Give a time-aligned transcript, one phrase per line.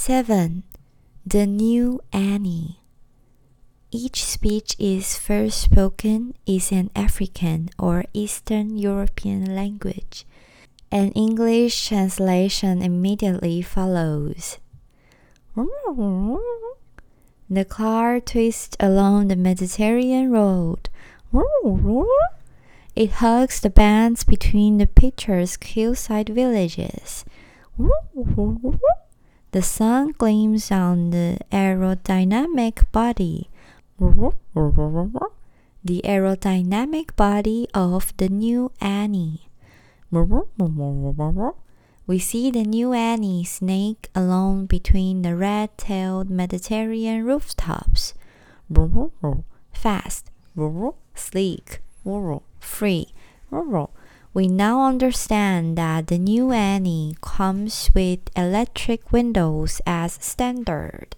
[0.00, 0.62] 7.
[1.26, 2.80] The New Annie.
[3.90, 10.24] Each speech is first spoken is an African or Eastern European language.
[10.90, 14.56] An English translation immediately follows.
[15.54, 16.38] The
[17.68, 20.88] car twists along the Mediterranean road.
[22.96, 27.26] It hugs the bands between the picturesque hillside villages.
[29.52, 33.50] The sun gleams on the aerodynamic body.
[33.98, 34.32] The
[36.04, 39.48] aerodynamic body of the new Annie.
[42.06, 48.14] We see the new Annie snake along between the red tailed Mediterranean rooftops.
[49.72, 50.30] Fast,
[51.16, 51.80] sleek,
[52.60, 53.08] free.
[54.32, 61.16] We now understand that the new Annie comes with electric windows as standard.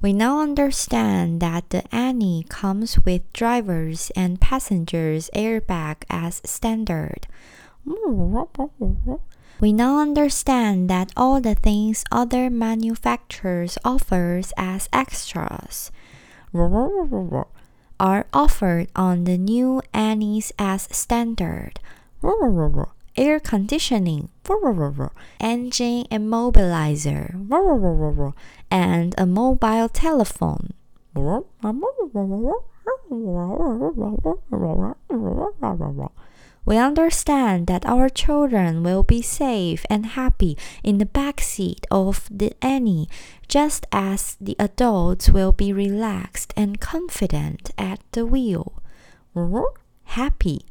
[0.00, 7.26] We now understand that the Annie comes with drivers and passengers airbag as standard.
[9.60, 15.92] We now understand that all the things other manufacturers offers as extras
[18.00, 21.80] are offered on the new Annies as standard.
[23.16, 24.28] Air conditioning,
[25.40, 27.34] engine immobilizer,
[28.70, 30.72] and a mobile telephone.
[36.64, 42.28] We understand that our children will be safe and happy in the back seat of
[42.30, 43.08] the Annie,
[43.48, 48.82] just as the adults will be relaxed and confident at the wheel.
[50.04, 50.66] Happy,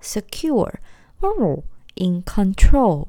[0.00, 0.80] secure,
[1.94, 3.08] in control.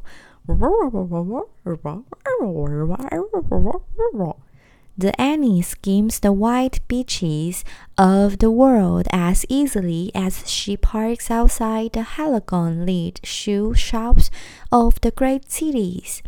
[5.00, 7.64] The Annie skims the white beaches
[8.00, 14.32] of the world as easily as she parks outside the halogen lit shoe shops
[14.72, 16.24] of the great cities.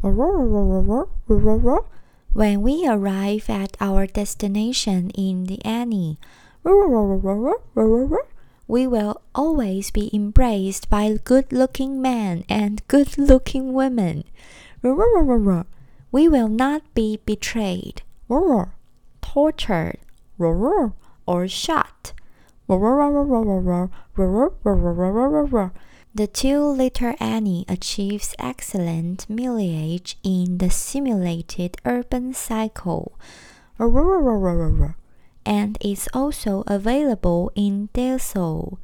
[0.00, 0.16] When
[2.60, 6.18] we arrive at our destination in the Annie,
[6.64, 6.72] we
[8.88, 14.24] will always be embraced by good looking men and good looking women.
[14.82, 14.90] We
[16.28, 18.02] will not be betrayed
[19.20, 19.98] tortured,
[21.26, 22.12] or shot.
[26.14, 33.18] The two liter Annie achieves excellent mileage in the simulated urban cycle
[35.46, 38.78] and is also available in diesel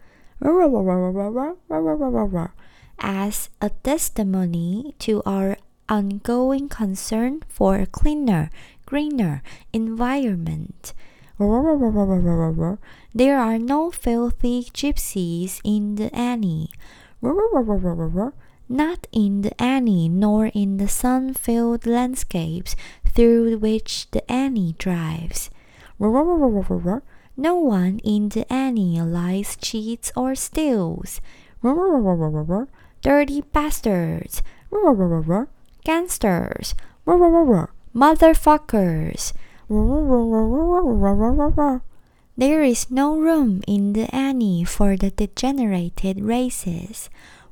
[2.98, 5.56] as a testimony to our
[5.88, 8.50] ongoing concern for cleaner,
[8.86, 10.94] greener environment.
[11.38, 16.70] There are no filthy gypsies in the Annie.
[18.68, 25.50] Not in the Annie nor in the sun filled landscapes through which the Annie drives.
[27.36, 31.20] No one in the Annie lies, cheats, or steals.
[33.02, 34.42] Dirty bastards
[35.84, 36.74] gangsters,
[37.94, 39.32] motherfuckers.
[42.36, 47.08] There is no room in the Annie for the degenerated races,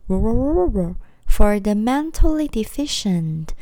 [0.08, 3.54] for the mentally deficient,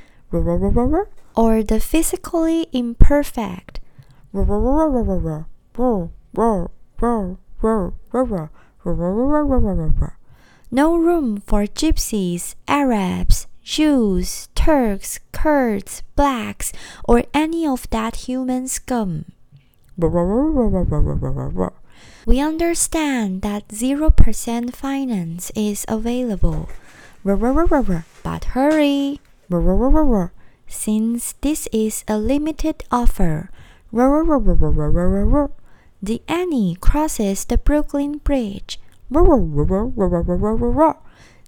[1.36, 3.80] or the physically imperfect.
[10.72, 16.70] No room for gypsies, Arabs, Jews, Turks, Kurds, blacks,
[17.08, 19.24] or any of that human scum.
[22.26, 26.68] We understand that 0% finance is available.
[27.24, 29.20] But hurry!
[30.68, 33.48] Since this is a limited offer,
[36.02, 38.78] the Annie crosses the Brooklyn Bridge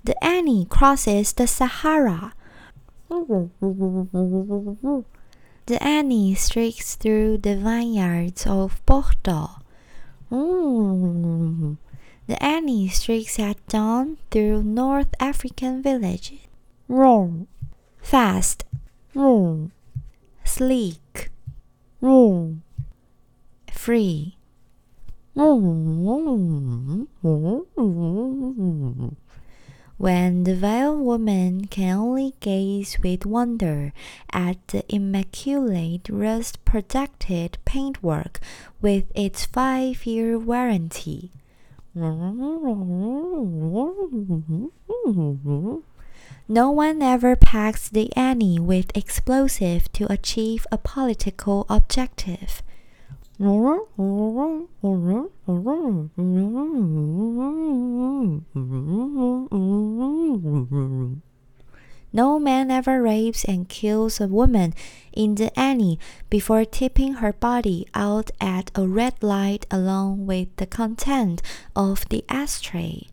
[0.04, 2.32] the Annie crosses the Sahara.
[5.66, 9.50] The Annie streaks through the vineyards of Bordeaux.
[12.26, 16.38] The Annie streaks at dawn through North African villages.
[18.00, 18.64] Fast.
[20.44, 21.30] Sleek.
[23.70, 24.36] Free.
[29.98, 33.92] When the vile woman can only gaze with wonder
[34.32, 38.40] at the immaculate rust protected paintwork
[38.80, 41.30] with its five year warranty.
[46.48, 52.62] No one ever packs the Annie with explosive to achieve a political objective.
[62.12, 64.74] No man ever rapes and kills a woman
[65.12, 65.98] in the Annie
[66.30, 71.42] before tipping her body out at a red light along with the content
[71.74, 73.08] of the ashtray.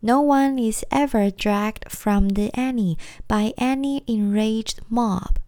[0.00, 2.96] No one is ever dragged from the Annie
[3.26, 5.38] by any enraged mob.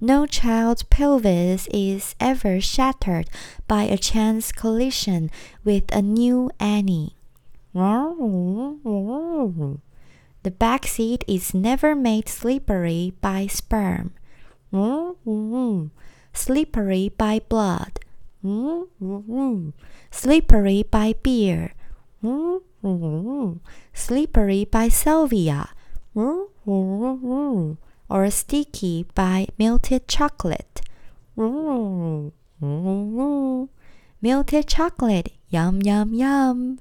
[0.00, 3.28] No child's pelvis is ever shattered
[3.68, 5.30] by a chance collision
[5.62, 7.16] with a new Annie.
[10.42, 14.12] The back seat is never made slippery by sperm,
[16.32, 18.00] slippery by blood,
[20.10, 21.72] slippery by beer,
[23.94, 25.68] slippery by salvia,
[26.14, 27.76] or
[28.30, 30.82] sticky by melted chocolate.
[34.20, 36.78] Melted chocolate, yum yum yum.